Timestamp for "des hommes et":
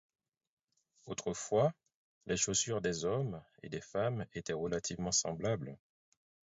2.81-3.69